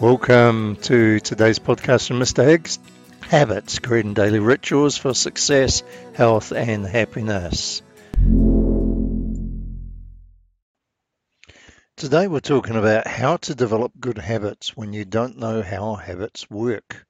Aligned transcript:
Welcome 0.00 0.76
to 0.82 1.18
today's 1.18 1.58
podcast 1.58 2.06
from 2.06 2.20
Mr. 2.20 2.44
Higgs 2.44 2.78
Habits, 3.22 3.80
creating 3.80 4.14
daily 4.14 4.38
rituals 4.38 4.96
for 4.96 5.12
success, 5.12 5.82
health, 6.14 6.52
and 6.52 6.86
happiness. 6.86 7.82
Today, 11.96 12.28
we're 12.28 12.38
talking 12.38 12.76
about 12.76 13.08
how 13.08 13.38
to 13.38 13.56
develop 13.56 13.90
good 13.98 14.18
habits 14.18 14.76
when 14.76 14.92
you 14.92 15.04
don't 15.04 15.36
know 15.36 15.62
how 15.62 15.96
habits 15.96 16.48
work. 16.48 17.04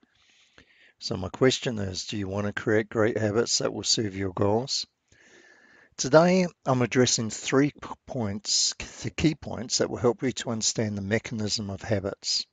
So, 0.98 1.18
my 1.18 1.28
question 1.28 1.78
is 1.78 2.06
Do 2.06 2.16
you 2.16 2.26
want 2.26 2.46
to 2.46 2.54
create 2.54 2.88
great 2.88 3.18
habits 3.18 3.58
that 3.58 3.74
will 3.74 3.82
serve 3.82 4.16
your 4.16 4.32
goals? 4.32 4.86
Today, 5.98 6.46
I'm 6.64 6.80
addressing 6.80 7.28
three 7.28 7.74
points, 8.06 8.72
the 9.02 9.10
key 9.10 9.34
points 9.34 9.76
that 9.76 9.90
will 9.90 9.98
help 9.98 10.22
you 10.22 10.32
to 10.32 10.52
understand 10.52 10.96
the 10.96 11.02
mechanism 11.02 11.68
of 11.68 11.82
habits. 11.82 12.46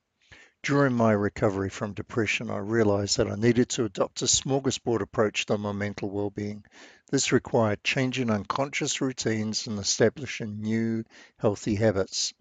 During 0.66 0.94
my 0.94 1.12
recovery 1.12 1.70
from 1.70 1.92
depression, 1.92 2.50
I 2.50 2.56
realized 2.56 3.18
that 3.18 3.30
I 3.30 3.36
needed 3.36 3.68
to 3.68 3.84
adopt 3.84 4.22
a 4.22 4.24
smorgasbord 4.24 5.00
approach 5.00 5.46
to 5.46 5.56
my 5.56 5.70
mental 5.70 6.10
well-being. 6.10 6.64
This 7.08 7.30
required 7.30 7.84
changing 7.84 8.30
unconscious 8.30 9.00
routines 9.00 9.68
and 9.68 9.78
establishing 9.78 10.60
new 10.60 11.04
healthy 11.38 11.76
habits. 11.76 12.34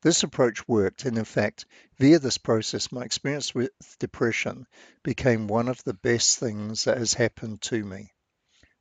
This 0.00 0.22
approach 0.22 0.66
worked, 0.66 1.04
and 1.04 1.18
in 1.18 1.26
fact, 1.26 1.66
via 1.98 2.18
this 2.18 2.38
process, 2.38 2.90
my 2.90 3.02
experience 3.02 3.54
with 3.54 3.72
depression 3.98 4.66
became 5.02 5.46
one 5.46 5.68
of 5.68 5.84
the 5.84 5.92
best 5.92 6.38
things 6.38 6.84
that 6.84 6.96
has 6.96 7.12
happened 7.12 7.60
to 7.60 7.84
me. 7.84 8.10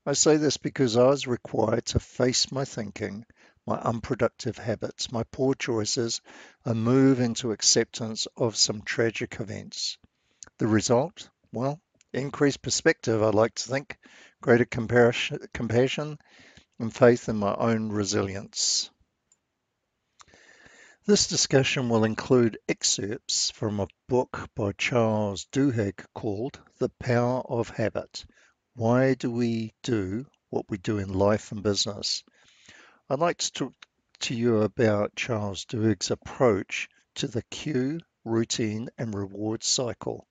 I 0.06 0.14
say 0.14 0.38
this 0.38 0.56
because 0.56 0.96
I 0.96 1.08
was 1.08 1.28
required 1.28 1.84
to 1.88 2.00
face 2.00 2.50
my 2.50 2.64
thinking 2.64 3.26
my 3.66 3.78
unproductive 3.78 4.58
habits, 4.58 5.12
my 5.12 5.24
poor 5.32 5.56
choices, 5.56 6.22
and 6.64 6.84
move 6.84 7.20
into 7.20 7.52
acceptance 7.52 8.28
of 8.38 8.56
some 8.56 8.82
tragic 8.82 9.40
events. 9.40 9.98
The 10.60 10.68
result? 10.68 11.30
Well, 11.52 11.82
increased 12.14 12.62
perspective, 12.62 13.24
I 13.24 13.30
like 13.30 13.56
to 13.56 13.68
think, 13.68 13.98
greater 14.42 14.66
compassion, 14.66 16.18
and 16.80 16.94
faith 16.94 17.28
in 17.30 17.38
my 17.38 17.56
own 17.56 17.90
resilience. 17.90 18.90
This 21.08 21.28
discussion 21.28 21.90
will 21.90 22.04
include 22.04 22.58
excerpts 22.68 23.52
from 23.52 23.80
a 23.80 23.88
book 24.10 24.50
by 24.56 24.72
Charles 24.72 25.46
Duhigg 25.52 26.04
called 26.16 26.60
The 26.80 26.90
Power 26.90 27.42
of 27.48 27.70
Habit. 27.70 28.26
Why 28.74 29.14
do 29.14 29.30
we 29.30 29.74
do 29.84 30.26
what 30.50 30.66
we 30.68 30.78
do 30.78 30.98
in 30.98 31.14
life 31.14 31.52
and 31.52 31.62
business? 31.62 32.24
I'd 33.08 33.20
like 33.20 33.38
to 33.38 33.52
talk 33.52 33.74
to 34.22 34.34
you 34.34 34.64
about 34.64 35.16
Charles 35.16 35.66
Duhigg's 35.66 36.10
approach 36.10 36.90
to 37.16 37.28
the 37.28 37.44
cue, 37.44 38.00
routine, 38.24 38.90
and 38.98 39.14
reward 39.14 39.64
cycle. 39.64 40.28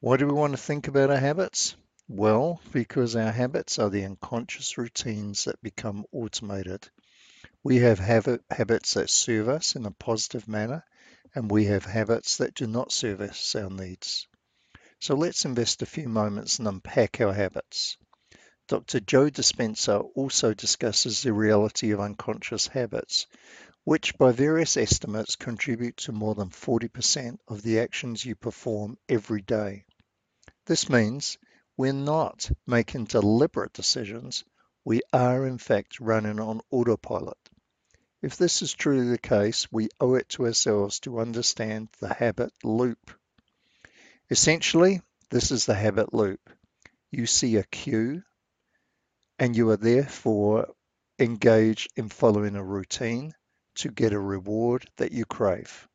Why 0.00 0.16
do 0.16 0.26
we 0.26 0.32
want 0.32 0.54
to 0.54 0.56
think 0.56 0.88
about 0.88 1.10
our 1.10 1.18
habits? 1.18 1.76
Well, 2.08 2.60
because 2.72 3.14
our 3.14 3.30
habits 3.30 3.78
are 3.78 3.90
the 3.90 4.04
unconscious 4.04 4.76
routines 4.76 5.44
that 5.44 5.62
become 5.62 6.04
automated. 6.10 6.90
We 7.62 7.76
have 7.76 8.00
habits 8.00 8.94
that 8.94 9.08
serve 9.08 9.48
us 9.48 9.76
in 9.76 9.86
a 9.86 9.92
positive 9.92 10.48
manner, 10.48 10.84
and 11.32 11.48
we 11.48 11.66
have 11.66 11.84
habits 11.84 12.38
that 12.38 12.54
do 12.54 12.66
not 12.66 12.90
service 12.90 13.54
our 13.54 13.70
needs. 13.70 14.26
So 14.98 15.14
let's 15.14 15.44
invest 15.44 15.82
a 15.82 15.86
few 15.86 16.08
moments 16.08 16.58
and 16.58 16.66
unpack 16.66 17.20
our 17.20 17.32
habits. 17.32 17.98
Dr. 18.72 19.00
Joe 19.00 19.28
Dispenza 19.28 20.00
also 20.14 20.54
discusses 20.54 21.20
the 21.20 21.34
reality 21.34 21.90
of 21.90 22.00
unconscious 22.00 22.68
habits, 22.68 23.26
which 23.84 24.16
by 24.16 24.32
various 24.32 24.78
estimates 24.78 25.36
contribute 25.36 25.98
to 25.98 26.12
more 26.12 26.34
than 26.34 26.48
40% 26.48 27.36
of 27.48 27.60
the 27.60 27.80
actions 27.80 28.24
you 28.24 28.34
perform 28.34 28.96
every 29.10 29.42
day. 29.42 29.84
This 30.64 30.88
means 30.88 31.36
we're 31.76 31.92
not 31.92 32.50
making 32.66 33.04
deliberate 33.04 33.74
decisions, 33.74 34.42
we 34.86 35.02
are 35.12 35.46
in 35.46 35.58
fact 35.58 36.00
running 36.00 36.40
on 36.40 36.62
autopilot. 36.70 37.36
If 38.22 38.38
this 38.38 38.62
is 38.62 38.72
truly 38.72 39.06
the 39.06 39.18
case, 39.18 39.70
we 39.70 39.90
owe 40.00 40.14
it 40.14 40.30
to 40.30 40.46
ourselves 40.46 40.98
to 41.00 41.20
understand 41.20 41.90
the 42.00 42.14
habit 42.14 42.54
loop. 42.64 43.10
Essentially, 44.30 45.02
this 45.28 45.50
is 45.50 45.66
the 45.66 45.74
habit 45.74 46.14
loop. 46.14 46.40
You 47.10 47.26
see 47.26 47.56
a 47.56 47.64
cue, 47.64 48.22
and 49.42 49.56
you 49.56 49.68
are 49.70 49.76
therefore 49.76 50.72
engaged 51.18 51.90
in 51.96 52.08
following 52.08 52.54
a 52.54 52.62
routine 52.62 53.34
to 53.74 53.88
get 53.88 54.12
a 54.12 54.18
reward 54.20 54.88
that 54.98 55.10
you 55.10 55.24
crave. 55.24 55.88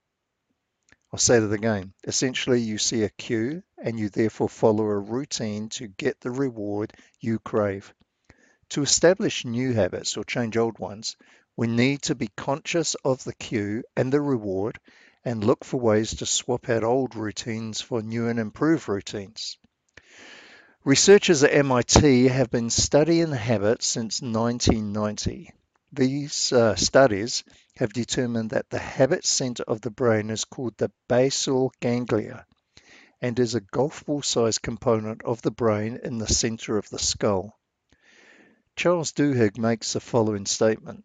I'll 1.13 1.19
say 1.19 1.39
that 1.39 1.53
again. 1.53 1.93
Essentially, 2.03 2.59
you 2.59 2.77
see 2.77 3.03
a 3.03 3.09
cue 3.09 3.63
and 3.81 3.97
you 3.97 4.09
therefore 4.09 4.49
follow 4.49 4.83
a 4.83 4.99
routine 4.99 5.69
to 5.69 5.87
get 5.87 6.19
the 6.19 6.29
reward 6.29 6.91
you 7.21 7.39
crave. 7.39 7.93
To 8.71 8.81
establish 8.81 9.45
new 9.45 9.71
habits 9.71 10.17
or 10.17 10.25
change 10.25 10.57
old 10.57 10.77
ones, 10.77 11.15
we 11.55 11.67
need 11.67 12.01
to 12.01 12.15
be 12.15 12.27
conscious 12.35 12.95
of 13.05 13.23
the 13.23 13.33
cue 13.33 13.81
and 13.95 14.11
the 14.11 14.19
reward 14.19 14.77
and 15.23 15.41
look 15.41 15.63
for 15.63 15.79
ways 15.79 16.17
to 16.17 16.25
swap 16.25 16.67
out 16.67 16.83
old 16.83 17.15
routines 17.15 17.79
for 17.79 18.01
new 18.01 18.27
and 18.27 18.39
improved 18.39 18.89
routines. 18.89 19.57
Researchers 20.87 21.43
at 21.43 21.51
MIT 21.51 22.29
have 22.29 22.49
been 22.49 22.69
studying 22.69 23.33
habits 23.33 23.85
since 23.85 24.21
1990. 24.21 25.51
These 25.91 26.53
uh, 26.53 26.77
studies 26.77 27.43
have 27.75 27.91
determined 27.91 28.51
that 28.51 28.69
the 28.69 28.79
habit 28.79 29.25
center 29.25 29.63
of 29.63 29.81
the 29.81 29.91
brain 29.91 30.29
is 30.29 30.45
called 30.45 30.77
the 30.77 30.89
basal 31.09 31.73
ganglia 31.81 32.45
and 33.19 33.37
is 33.37 33.53
a 33.53 33.59
golf 33.59 34.05
ball 34.05 34.21
sized 34.21 34.61
component 34.61 35.23
of 35.25 35.41
the 35.41 35.51
brain 35.51 35.99
in 36.05 36.19
the 36.19 36.33
center 36.33 36.77
of 36.77 36.89
the 36.89 36.99
skull. 36.99 37.59
Charles 38.77 39.11
Duhigg 39.11 39.57
makes 39.57 39.91
the 39.91 39.99
following 39.99 40.45
statement 40.45 41.03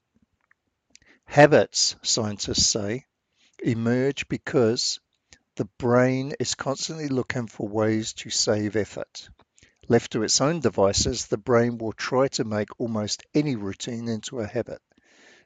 Habits, 1.24 1.96
scientists 2.02 2.68
say, 2.68 3.06
emerge 3.58 4.28
because 4.28 5.00
the 5.56 5.68
brain 5.78 6.34
is 6.38 6.54
constantly 6.54 7.08
looking 7.08 7.48
for 7.48 7.66
ways 7.66 8.12
to 8.12 8.30
save 8.30 8.76
effort. 8.76 9.28
Left 9.88 10.12
to 10.12 10.22
its 10.22 10.40
own 10.40 10.60
devices, 10.60 11.26
the 11.26 11.36
brain 11.36 11.76
will 11.76 11.92
try 11.92 12.28
to 12.28 12.44
make 12.44 12.80
almost 12.80 13.24
any 13.34 13.56
routine 13.56 14.08
into 14.08 14.38
a 14.38 14.46
habit 14.46 14.80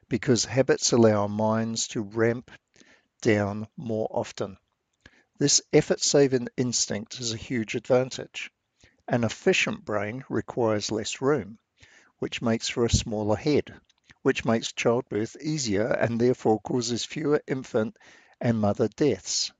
because 0.09 0.45
habits 0.45 0.91
allow 0.91 1.23
our 1.23 1.27
minds 1.27 1.87
to 1.89 2.01
ramp 2.03 2.51
down 3.21 3.67
more 3.75 4.07
often. 4.11 4.57
This 5.39 5.61
effort 5.73 6.01
saving 6.01 6.49
instinct 6.55 7.19
is 7.19 7.33
a 7.33 7.37
huge 7.37 7.73
advantage. 7.73 8.51
An 9.07 9.23
efficient 9.23 9.83
brain 9.83 10.23
requires 10.29 10.91
less 10.91 11.19
room, 11.19 11.57
which 12.19 12.39
makes 12.41 12.69
for 12.69 12.85
a 12.85 12.91
smaller 12.91 13.35
head, 13.35 13.73
which 14.21 14.45
makes 14.45 14.71
childbirth 14.71 15.35
easier 15.41 15.87
and 15.87 16.21
therefore 16.21 16.61
causes 16.61 17.03
fewer 17.03 17.41
infant 17.47 17.97
and 18.39 18.59
mother 18.59 18.87
deaths. 18.87 19.51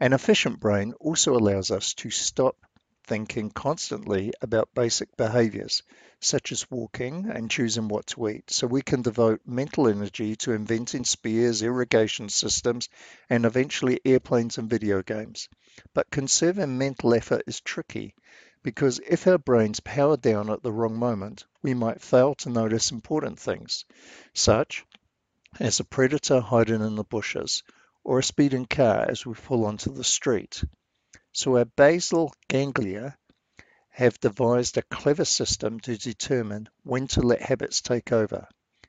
An 0.00 0.12
efficient 0.12 0.58
brain 0.58 0.92
also 0.94 1.36
allows 1.36 1.70
us 1.70 1.94
to 1.94 2.10
stop 2.10 2.65
thinking 3.06 3.50
constantly 3.50 4.32
about 4.42 4.74
basic 4.74 5.16
behaviors, 5.16 5.82
such 6.20 6.50
as 6.50 6.70
walking 6.70 7.30
and 7.30 7.50
choosing 7.50 7.88
what 7.88 8.06
to 8.06 8.28
eat, 8.28 8.50
so 8.50 8.66
we 8.66 8.82
can 8.82 9.02
devote 9.02 9.40
mental 9.46 9.86
energy 9.86 10.34
to 10.34 10.52
inventing 10.52 11.04
spears, 11.04 11.62
irrigation 11.62 12.28
systems, 12.28 12.88
and 13.30 13.44
eventually 13.44 14.00
airplanes 14.04 14.58
and 14.58 14.68
video 14.68 15.02
games. 15.02 15.48
But 15.94 16.10
conserving 16.10 16.78
mental 16.78 17.14
effort 17.14 17.42
is 17.46 17.60
tricky 17.60 18.14
because 18.62 18.98
if 19.08 19.28
our 19.28 19.38
brains 19.38 19.78
power 19.78 20.16
down 20.16 20.50
at 20.50 20.62
the 20.62 20.72
wrong 20.72 20.98
moment, 20.98 21.44
we 21.62 21.74
might 21.74 22.02
fail 22.02 22.34
to 22.34 22.50
notice 22.50 22.90
important 22.90 23.38
things, 23.38 23.84
such 24.34 24.84
as 25.60 25.78
a 25.78 25.84
predator 25.84 26.40
hiding 26.40 26.82
in 26.82 26.96
the 26.96 27.04
bushes 27.04 27.62
or 28.02 28.18
a 28.18 28.24
speeding 28.24 28.66
car 28.66 29.06
as 29.08 29.24
we 29.24 29.34
pull 29.34 29.64
onto 29.64 29.92
the 29.92 30.02
street. 30.02 30.64
So 31.38 31.58
our 31.58 31.66
basal 31.66 32.32
ganglia 32.48 33.14
have 33.90 34.18
devised 34.20 34.78
a 34.78 34.82
clever 34.82 35.26
system 35.26 35.78
to 35.80 35.98
determine 35.98 36.70
when 36.82 37.08
to 37.08 37.20
let 37.20 37.42
habits 37.42 37.82
take 37.82 38.10
over. 38.10 38.48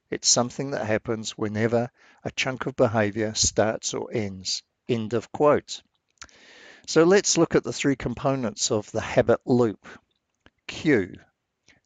It's 0.10 0.30
something 0.30 0.72
that 0.72 0.86
happens 0.86 1.32
whenever 1.32 1.92
a 2.24 2.32
chunk 2.32 2.66
of 2.66 2.78
behavior 2.78 3.34
starts 3.36 3.94
or 3.94 4.10
ends. 4.14 4.64
End 4.88 5.12
of 5.14 5.30
quote. 5.34 5.84
So 6.86 7.04
let's 7.04 7.38
look 7.38 7.54
at 7.54 7.66
the 7.66 7.74
three 7.74 7.98
components 7.98 8.72
of 8.72 8.90
the 8.94 9.02
habit 9.02 9.42
loop. 9.46 9.86
Cue. 10.68 11.16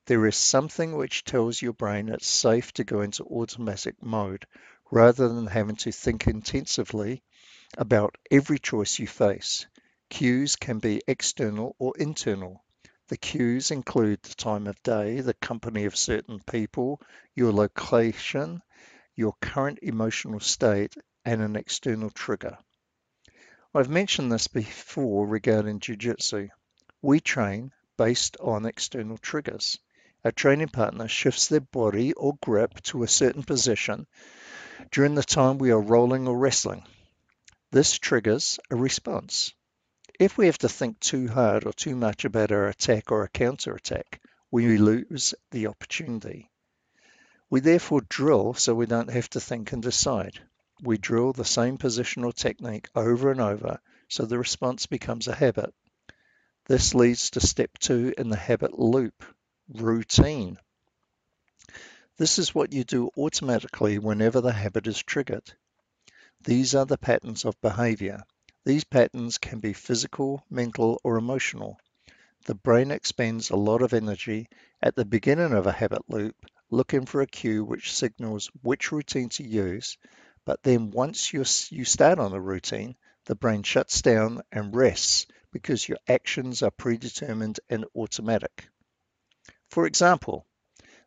There 0.06 0.28
is 0.28 0.38
something 0.38 0.96
which 0.96 1.24
tells 1.24 1.60
your 1.60 1.74
brain 1.74 2.08
it's 2.08 2.28
safe 2.28 2.72
to 2.74 2.84
go 2.84 3.02
into 3.02 3.24
automatic 3.24 3.96
mode 4.00 4.46
rather 4.92 5.28
than 5.28 5.48
having 5.48 5.78
to 5.78 5.92
think 5.92 6.28
intensively 6.28 7.24
about 7.80 8.16
every 8.30 8.60
choice 8.60 9.00
you 9.00 9.08
face. 9.08 9.66
Cues 10.12 10.58
can 10.58 10.80
be 10.80 11.02
external 11.08 11.74
or 11.80 11.94
internal. 11.98 12.62
The 13.08 13.16
cues 13.16 13.72
include 13.72 14.22
the 14.22 14.36
time 14.36 14.68
of 14.68 14.84
day, 14.84 15.22
the 15.22 15.34
company 15.34 15.86
of 15.86 15.96
certain 15.96 16.42
people, 16.42 17.02
your 17.34 17.54
location, 17.54 18.62
your 19.16 19.34
current 19.40 19.80
emotional 19.82 20.42
state, 20.42 20.94
and 21.24 21.42
an 21.42 21.56
external 21.56 22.10
trigger. 22.10 22.58
I've 23.74 23.90
mentioned 23.90 24.30
this 24.30 24.50
before 24.50 25.26
regarding 25.26 25.80
Jiu-Jitsu. 25.80 26.50
We 27.02 27.22
train 27.22 27.72
based 27.98 28.36
on 28.42 28.66
external 28.66 29.18
triggers. 29.18 29.80
Our 30.26 30.34
training 30.34 30.70
partner 30.70 31.08
shifts 31.08 31.48
their 31.48 31.62
body 31.62 32.12
or 32.14 32.38
grip 32.44 32.82
to 32.84 33.04
a 33.04 33.08
certain 33.08 33.44
position 33.44 34.08
during 34.92 35.16
the 35.16 35.24
time 35.24 35.58
we 35.58 35.72
are 35.72 35.80
rolling 35.80 36.28
or 36.28 36.38
wrestling. 36.38 36.84
This 37.72 37.98
triggers 37.98 38.60
a 38.70 38.76
response. 38.76 39.54
If 40.22 40.38
we 40.38 40.46
have 40.46 40.60
to 40.60 40.70
think 40.70 41.00
too 41.00 41.30
hard 41.30 41.66
or 41.66 41.74
too 41.74 41.96
much 41.96 42.26
about 42.26 42.52
our 42.52 42.68
attack 42.68 43.12
or 43.12 43.24
a 43.24 43.28
counter 43.28 43.74
attack, 43.74 44.22
we 44.52 44.78
lose 44.78 45.34
the 45.50 45.66
opportunity. 45.66 46.52
We 47.50 47.60
therefore 47.60 48.02
drill 48.02 48.54
so 48.54 48.76
we 48.76 48.86
don't 48.86 49.10
have 49.10 49.32
to 49.32 49.40
think 49.40 49.72
and 49.72 49.82
decide. 49.82 50.40
We 50.80 51.00
drill 51.00 51.34
the 51.34 51.44
same 51.44 51.80
position 51.80 52.24
or 52.24 52.34
technique 52.34 52.88
over 52.96 53.32
and 53.32 53.42
over 53.42 53.80
so 54.10 54.26
the 54.26 54.38
response 54.38 54.86
becomes 54.86 55.28
a 55.28 55.34
habit. 55.34 55.74
This 56.68 56.94
leads 56.94 57.32
to 57.32 57.40
step 57.40 57.80
two 57.80 58.14
in 58.16 58.30
the 58.30 58.38
habit 58.38 58.78
loop 58.78 59.26
routine. 59.70 60.60
This 62.18 62.38
is 62.38 62.54
what 62.54 62.74
you 62.74 62.84
do 62.84 63.10
automatically 63.18 63.98
whenever 63.98 64.40
the 64.40 64.54
habit 64.54 64.86
is 64.86 65.02
triggered. 65.02 65.52
These 66.44 66.76
are 66.76 66.86
the 66.86 67.00
patterns 67.00 67.44
of 67.44 67.60
behavior. 67.60 68.24
These 68.64 68.84
patterns 68.84 69.40
can 69.40 69.60
be 69.60 69.74
physical, 69.74 70.46
mental, 70.50 71.02
or 71.04 71.18
emotional. 71.18 71.80
The 72.46 72.54
brain 72.54 72.92
expends 72.92 73.50
a 73.50 73.56
lot 73.56 73.82
of 73.82 73.94
energy 73.94 74.50
at 74.84 74.96
the 74.96 75.04
beginning 75.04 75.54
of 75.54 75.66
a 75.66 75.72
habit 75.72 76.08
loop 76.08 76.36
looking 76.70 77.08
for 77.08 77.22
a 77.22 77.28
cue 77.28 77.64
which 77.66 77.92
signals 77.92 78.52
which 78.62 78.92
routine 78.92 79.30
to 79.30 79.44
use, 79.44 79.98
but 80.46 80.62
then 80.62 80.92
once 80.92 81.34
you 81.34 81.44
start 81.44 82.20
on 82.20 82.34
a 82.34 82.40
routine, 82.40 82.96
the 83.26 83.34
brain 83.36 83.64
shuts 83.64 84.02
down 84.04 84.42
and 84.52 84.76
rests 84.76 85.26
because 85.52 85.90
your 85.90 85.98
actions 86.08 86.62
are 86.62 86.72
predetermined 86.72 87.60
and 87.70 87.86
automatic. 87.96 88.70
For 89.70 89.88
example, 89.88 90.46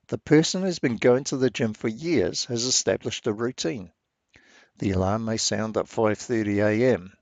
the 0.08 0.18
person 0.18 0.62
who's 0.62 0.80
been 0.80 0.96
going 0.96 1.22
to 1.24 1.36
the 1.36 1.50
gym 1.50 1.72
for 1.72 1.88
years 1.88 2.46
has 2.46 2.64
established 2.64 3.28
a 3.28 3.32
routine. 3.32 3.92
The 4.78 4.90
alarm 4.90 5.24
may 5.24 5.36
sound 5.36 5.76
at 5.76 5.86
5:30 5.86 6.58
a.m. 6.58 7.12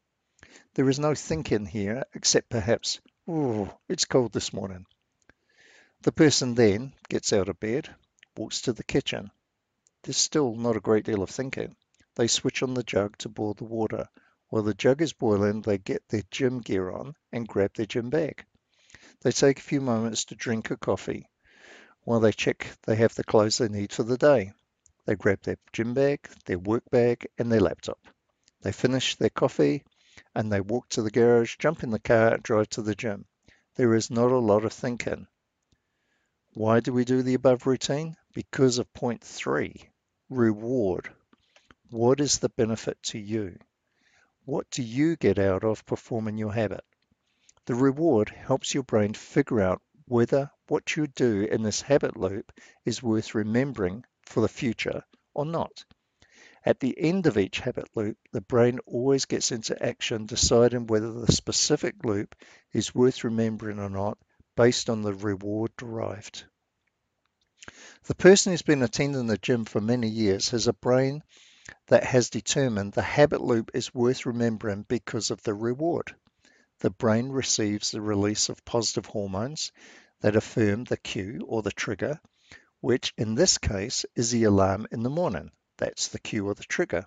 There 0.74 0.88
is 0.88 0.98
no 0.98 1.14
thinking 1.14 1.66
here 1.66 2.04
except 2.14 2.48
perhaps, 2.48 2.98
oh, 3.28 3.76
it's 3.90 4.06
cold 4.06 4.32
this 4.32 4.54
morning. 4.54 4.86
The 6.00 6.12
person 6.12 6.54
then 6.54 6.94
gets 7.10 7.34
out 7.34 7.50
of 7.50 7.60
bed, 7.60 7.94
walks 8.38 8.62
to 8.62 8.72
the 8.72 8.82
kitchen. 8.82 9.30
There's 10.02 10.16
still 10.16 10.54
not 10.54 10.78
a 10.78 10.80
great 10.80 11.04
deal 11.04 11.22
of 11.22 11.28
thinking. 11.28 11.76
They 12.14 12.26
switch 12.26 12.62
on 12.62 12.72
the 12.72 12.82
jug 12.82 13.19
to 13.19 13.28
boil 13.28 13.52
the 13.52 13.64
water. 13.64 14.08
While 14.48 14.62
the 14.62 14.72
jug 14.72 15.02
is 15.02 15.12
boiling, 15.12 15.60
they 15.60 15.76
get 15.76 16.08
their 16.08 16.22
gym 16.30 16.60
gear 16.60 16.90
on 16.90 17.16
and 17.32 17.46
grab 17.46 17.75
their 17.75 17.84
gym 17.84 18.08
bag. 18.08 18.42
They 19.20 19.32
take 19.32 19.58
a 19.58 19.62
few 19.62 19.82
moments 19.82 20.25
to 20.25 20.34
drink 20.36 20.70
a 20.70 20.78
coffee. 20.78 21.28
While 22.04 22.20
they 22.20 22.32
check 22.32 22.66
they 22.86 22.96
have 22.96 23.14
the 23.14 23.25
clothes 23.25 23.58
they 23.58 23.68
need 23.68 23.92
for 23.92 24.04
the 24.04 24.16
day, 24.16 24.54
they 25.04 25.16
grab 25.16 25.42
their 25.42 25.58
gym 25.75 25.92
bag, 25.92 26.26
their 26.46 26.58
work 26.58 26.84
bag, 26.90 27.26
and 27.36 27.52
their 27.52 27.60
laptop. 27.60 27.98
They 28.62 28.72
finish 28.72 29.16
their 29.16 29.28
coffee 29.28 29.84
and 30.34 30.52
they 30.52 30.60
walk 30.60 30.88
to 30.90 31.02
the 31.02 31.10
garage, 31.10 31.56
jump 31.58 31.82
in 31.82 31.90
the 31.90 31.98
car, 31.98 32.38
drive 32.38 32.69
to 32.70 32.82
the 32.82 32.94
gym. 32.94 33.24
There 33.74 33.94
is 33.94 34.10
not 34.10 34.30
a 34.30 34.38
lot 34.38 34.64
of 34.64 34.72
thinking. 34.72 35.26
Why 36.54 36.80
do 36.80 36.92
we 36.92 37.04
do 37.04 37.22
the 37.22 37.34
above 37.34 37.66
routine? 37.66 38.16
Because 38.34 38.78
of 38.78 38.92
point 38.92 39.22
three 39.22 39.90
reward. 40.28 41.14
What 41.90 42.20
is 42.20 42.38
the 42.38 42.48
benefit 42.48 43.02
to 43.04 43.19
you? 43.19 43.58
What 44.44 44.69
do 44.70 44.82
you 44.82 45.16
get 45.16 45.38
out 45.38 45.64
of 45.64 45.86
performing 45.86 46.38
your 46.38 46.52
habit? 46.52 46.84
The 47.66 47.75
reward 47.75 48.30
helps 48.30 48.75
your 48.75 48.82
brain 48.82 49.14
figure 49.14 49.60
out 49.60 49.80
whether 50.06 50.50
what 50.68 50.96
you 50.96 51.06
do 51.06 51.42
in 51.42 51.62
this 51.62 51.80
habit 51.80 52.16
loop 52.16 52.52
is 52.84 53.02
worth 53.02 53.34
remembering 53.34 54.04
for 54.26 54.40
the 54.40 54.48
future 54.48 55.04
or 55.32 55.46
not. 55.46 55.84
At 56.64 56.79
the 56.79 56.97
end 56.97 57.26
of 57.26 57.38
each 57.38 57.59
habit 57.59 57.88
loop, 57.97 58.17
the 58.31 58.41
brain 58.41 58.79
always 58.87 59.25
gets 59.25 59.50
into 59.50 59.82
action 59.82 60.26
deciding 60.26 60.87
whether 60.87 61.12
the 61.12 61.32
specific 61.32 62.05
loop 62.05 62.37
is 62.73 62.94
worth 62.94 63.25
remembering 63.25 63.81
or 63.81 63.91
not 63.91 64.17
based 64.55 64.88
on 64.88 65.03
the 65.03 65.12
reward 65.12 65.73
derived. 65.76 66.44
The 68.05 68.14
person 68.14 68.53
who's 68.53 68.62
been 68.62 68.82
attending 68.82 69.26
the 69.26 69.38
gym 69.38 69.64
for 69.64 69.81
many 69.81 70.09
years 70.09 70.50
has 70.50 70.69
a 70.69 70.73
brain 70.73 71.25
that 71.87 72.05
has 72.05 72.31
determined 72.31 72.93
the 72.93 73.03
habit 73.03 73.41
loop 73.41 73.73
is 73.75 73.93
worth 73.93 74.25
remembering 74.25 74.82
because 74.82 75.32
of 75.32 75.43
the 75.43 75.55
reward. 75.55 76.14
The 76.79 76.91
brain 76.91 77.31
receives 77.31 77.91
the 77.91 78.00
release 78.00 78.49
of 78.49 78.64
positive 78.64 79.06
hormones 79.06 79.73
that 80.20 80.37
affirm 80.37 80.85
the 80.85 80.97
cue 80.97 81.44
or 81.49 81.62
the 81.62 81.73
trigger, 81.73 82.20
which 82.81 83.14
in 83.17 83.35
this 83.35 83.59
case 83.59 84.05
is 84.14 84.31
the 84.31 84.44
alarm 84.44 84.87
in 84.93 85.03
the 85.03 85.11
morning. 85.11 85.50
That's 85.78 86.08
the 86.08 86.19
cue 86.19 86.46
or 86.46 86.54
the 86.54 86.64
trigger. 86.64 87.04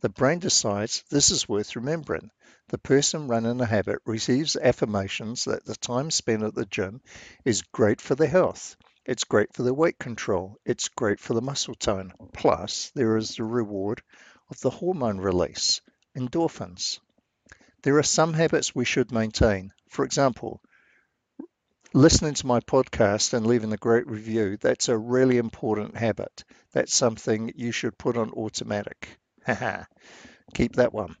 The 0.00 0.08
brain 0.08 0.38
decides 0.38 1.04
this 1.10 1.30
is 1.30 1.48
worth 1.48 1.76
remembering. 1.76 2.30
The 2.68 2.78
person 2.78 3.28
running 3.28 3.60
a 3.60 3.66
habit 3.66 4.00
receives 4.04 4.56
affirmations 4.56 5.44
that 5.44 5.64
the 5.64 5.76
time 5.76 6.10
spent 6.10 6.42
at 6.42 6.54
the 6.54 6.66
gym 6.66 7.00
is 7.44 7.62
great 7.62 8.00
for 8.00 8.14
their 8.14 8.28
health. 8.28 8.76
It's 9.04 9.24
great 9.24 9.54
for 9.54 9.62
their 9.62 9.72
weight 9.72 9.98
control. 9.98 10.58
It's 10.64 10.88
great 10.88 11.18
for 11.18 11.34
the 11.34 11.40
muscle 11.40 11.74
tone. 11.74 12.12
Plus, 12.32 12.90
there 12.94 13.16
is 13.16 13.36
the 13.36 13.44
reward 13.44 14.02
of 14.50 14.60
the 14.60 14.70
hormone 14.70 15.18
release, 15.18 15.80
endorphins. 16.16 17.00
There 17.82 17.96
are 17.98 18.02
some 18.02 18.34
habits 18.34 18.74
we 18.74 18.84
should 18.84 19.12
maintain. 19.12 19.72
For 19.88 20.04
example, 20.04 20.60
listening 21.94 22.34
to 22.34 22.46
my 22.46 22.60
podcast 22.60 23.32
and 23.34 23.46
leaving 23.46 23.72
a 23.72 23.76
great 23.76 24.06
review, 24.06 24.56
that's 24.56 24.88
a 24.88 24.96
really 24.96 25.38
important 25.38 25.96
habit. 25.96 26.44
That's 26.72 26.94
something 26.94 27.52
you 27.56 27.72
should 27.72 27.98
put 27.98 28.16
on 28.16 28.30
automatic. 28.30 29.18
Keep 30.54 30.76
that 30.76 30.92
one. 30.92 31.16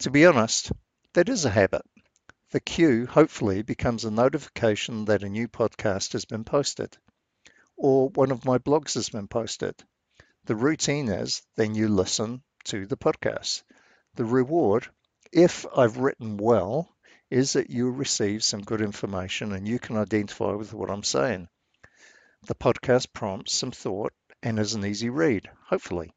To 0.00 0.10
be 0.10 0.26
honest, 0.26 0.72
that 1.14 1.28
is 1.28 1.44
a 1.44 1.50
habit. 1.50 1.82
The 2.50 2.60
cue 2.60 3.06
hopefully 3.06 3.62
becomes 3.62 4.04
a 4.04 4.10
notification 4.10 5.04
that 5.06 5.22
a 5.22 5.28
new 5.28 5.48
podcast 5.48 6.12
has 6.12 6.24
been 6.24 6.44
posted 6.44 6.96
or 7.76 8.10
one 8.10 8.30
of 8.30 8.44
my 8.44 8.58
blogs 8.58 8.94
has 8.94 9.08
been 9.08 9.28
posted. 9.28 9.74
The 10.44 10.56
routine 10.56 11.08
is 11.08 11.42
then 11.56 11.74
you 11.74 11.88
listen 11.88 12.42
to 12.64 12.86
the 12.86 12.96
podcast. 12.96 13.62
The 14.14 14.24
reward, 14.24 14.88
if 15.32 15.66
I've 15.76 15.96
written 15.96 16.36
well, 16.36 16.94
is 17.32 17.54
that 17.54 17.70
you 17.70 17.90
receive 17.90 18.44
some 18.44 18.60
good 18.60 18.82
information 18.82 19.52
and 19.52 19.66
you 19.66 19.78
can 19.78 19.96
identify 19.96 20.52
with 20.52 20.74
what 20.74 20.90
I'm 20.90 21.02
saying. 21.02 21.48
The 22.46 22.54
podcast 22.54 23.14
prompts 23.14 23.54
some 23.54 23.70
thought 23.70 24.12
and 24.42 24.58
is 24.58 24.74
an 24.74 24.84
easy 24.84 25.08
read, 25.08 25.48
hopefully. 25.64 26.12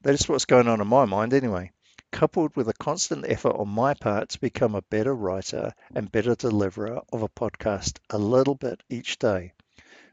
That 0.00 0.14
is 0.14 0.26
what's 0.26 0.46
going 0.46 0.66
on 0.66 0.80
in 0.80 0.86
my 0.86 1.04
mind 1.04 1.34
anyway, 1.34 1.72
coupled 2.12 2.56
with 2.56 2.66
a 2.70 2.72
constant 2.72 3.26
effort 3.28 3.56
on 3.56 3.68
my 3.68 3.92
part 3.92 4.30
to 4.30 4.40
become 4.40 4.74
a 4.74 4.80
better 4.80 5.14
writer 5.14 5.74
and 5.94 6.10
better 6.10 6.34
deliverer 6.34 7.02
of 7.12 7.22
a 7.22 7.28
podcast 7.28 7.98
a 8.08 8.16
little 8.16 8.54
bit 8.54 8.82
each 8.88 9.18
day. 9.18 9.52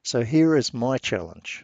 So 0.04 0.22
here 0.22 0.58
is 0.58 0.74
my 0.74 0.98
challenge. 0.98 1.64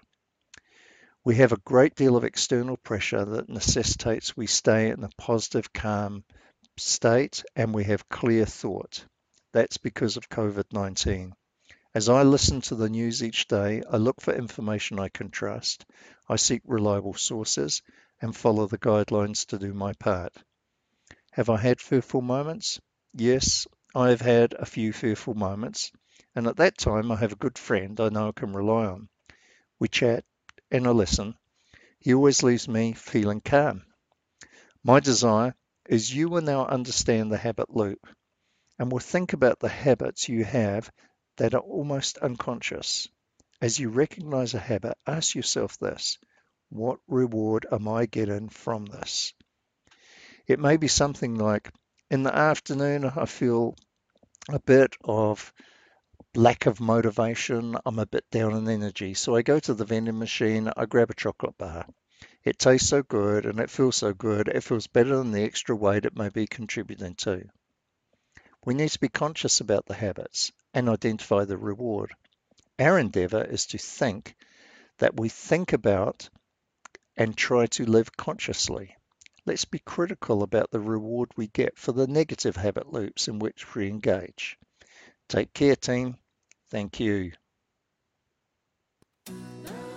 We 1.26 1.36
have 1.36 1.52
a 1.52 1.58
great 1.58 1.96
deal 1.96 2.16
of 2.16 2.24
external 2.24 2.78
pressure 2.78 3.26
that 3.26 3.50
necessitates 3.50 4.38
we 4.38 4.48
stay 4.48 4.92
in 4.92 5.04
a 5.04 5.10
positive, 5.18 5.74
calm 5.74 6.24
state 6.78 7.44
and 7.56 7.74
we 7.74 7.84
have 7.84 8.10
clear 8.10 8.46
thought. 8.46 9.06
That's 9.52 9.78
because 9.78 10.18
of 10.18 10.30
COVID 10.30 10.72
19. 10.72 11.34
As 11.94 12.08
I 12.08 12.24
listen 12.24 12.62
to 12.62 12.76
the 12.76 12.90
news 12.90 13.22
each 13.22 13.48
day, 13.48 13.84
I 13.90 13.98
look 13.98 14.22
for 14.22 14.34
information 14.34 14.98
I 14.98 15.10
can 15.10 15.30
trust, 15.30 15.86
I 16.30 16.38
seek 16.38 16.62
reliable 16.66 17.14
sources, 17.14 17.82
and 18.22 18.36
follow 18.36 18.68
the 18.68 18.78
guidelines 18.78 19.46
to 19.48 19.60
do 19.60 19.74
my 19.74 19.92
part. 19.94 20.34
Have 21.32 21.50
I 21.50 21.58
had 21.58 21.82
fearful 21.82 22.22
moments? 22.22 22.80
Yes, 23.14 23.68
I 23.94 24.10
have 24.10 24.22
had 24.22 24.54
a 24.54 24.66
few 24.66 24.94
fearful 24.94 25.34
moments, 25.34 25.92
and 26.34 26.48
at 26.48 26.56
that 26.58 26.78
time 26.78 27.12
I 27.12 27.18
have 27.18 27.34
a 27.34 27.44
good 27.44 27.58
friend 27.58 28.00
I 28.00 28.08
know 28.08 28.30
I 28.30 28.32
can 28.32 28.54
rely 28.54 28.86
on. 28.86 29.10
We 29.80 29.90
chat 29.90 30.24
and 30.72 30.88
I 30.88 30.92
listen. 30.92 31.36
He 32.00 32.14
always 32.14 32.42
leaves 32.42 32.70
me 32.70 32.94
feeling 32.94 33.42
calm. 33.42 33.84
My 34.84 35.02
desire 35.02 35.56
is 35.92 36.12
you 36.12 36.30
will 36.30 36.42
now 36.42 36.66
understand 36.66 37.30
the 37.30 37.38
habit 37.38 37.70
loop 37.70 38.08
and 38.80 38.90
will 38.90 39.00
think 39.00 39.34
about 39.34 39.60
the 39.60 39.70
habits 39.70 40.30
you 40.30 40.46
have 40.46 40.90
that 41.36 41.54
are 41.54 41.60
almost 41.60 42.18
unconscious. 42.18 43.10
As 43.62 43.78
you 43.78 43.90
recognize 43.90 44.54
a 44.54 44.60
habit, 44.60 44.98
ask 45.06 45.36
yourself 45.36 45.78
this 45.78 46.18
what 46.70 47.00
reward 47.10 47.66
am 47.70 47.90
I 47.90 48.06
getting 48.06 48.48
from 48.48 48.86
this? 48.86 49.34
It 50.48 50.62
may 50.62 50.78
be 50.78 50.88
something 50.88 51.36
like 51.36 51.70
in 52.10 52.24
the 52.24 52.34
afternoon, 52.34 53.04
I 53.06 53.26
feel 53.26 53.76
a 54.50 54.60
bit 54.60 54.96
of 55.04 55.52
lack 56.34 56.68
of 56.68 56.80
motivation. 56.80 57.76
I'm 57.86 58.00
a 58.00 58.06
bit 58.06 58.24
down 58.32 58.56
in 58.56 58.70
energy. 58.70 59.14
So 59.14 59.36
I 59.36 59.42
go 59.42 59.60
to 59.60 59.74
the 59.74 59.86
vending 59.86 60.20
machine, 60.20 60.72
I 60.76 60.86
grab 60.86 61.10
a 61.10 61.14
chocolate 61.14 61.58
bar. 61.58 61.86
It 62.44 62.58
tastes 62.58 62.90
so 62.90 63.04
good 63.04 63.46
and 63.46 63.60
it 63.60 63.70
feels 63.70 63.96
so 63.96 64.14
good, 64.14 64.48
it 64.48 64.64
feels 64.64 64.88
better 64.88 65.18
than 65.18 65.32
the 65.32 65.44
extra 65.44 65.76
weight 65.76 66.06
it 66.06 66.18
may 66.18 66.30
be 66.30 66.48
contributing 66.48 67.16
to. 67.16 67.48
We 68.66 68.74
need 68.74 68.90
to 68.90 69.00
be 69.00 69.10
conscious 69.10 69.60
about 69.60 69.86
the 69.86 69.94
habits 69.94 70.52
and 70.74 70.90
identify 70.90 71.46
the 71.46 71.58
reward. 71.58 72.14
Our 72.80 72.98
endeavor 72.98 73.44
is 73.44 73.68
to 73.68 73.78
think 73.78 74.36
that 74.98 75.20
we 75.20 75.30
think 75.30 75.74
about 75.74 76.30
and 77.16 77.38
try 77.38 77.68
to 77.68 77.86
live 77.86 78.16
consciously. 78.18 78.96
Let's 79.46 79.66
be 79.66 79.80
critical 79.80 80.44
about 80.44 80.72
the 80.72 80.80
reward 80.80 81.32
we 81.36 81.48
get 81.48 81.78
for 81.78 81.92
the 81.92 82.08
negative 82.08 82.56
habit 82.56 82.92
loops 82.92 83.28
in 83.28 83.40
which 83.40 83.76
we 83.76 83.88
engage. 83.88 84.58
Take 85.28 85.54
care, 85.54 85.76
team. 85.76 86.18
Thank 86.70 87.00
you. 87.00 87.34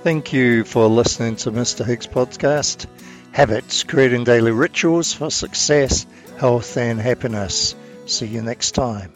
Thank 0.04 0.34
you 0.34 0.64
for 0.64 0.87
listening 0.87 1.37
to 1.37 1.50
Mr. 1.50 1.82
Higgs 1.82 2.06
podcast. 2.06 2.84
Habits, 3.32 3.84
creating 3.84 4.25
daily 4.25 4.52
rituals 4.52 5.14
for 5.14 5.30
success, 5.30 6.04
health, 6.37 6.76
and 6.76 7.00
happiness. 7.00 7.75
See 8.04 8.26
you 8.26 8.42
next 8.42 8.73
time. 8.73 9.14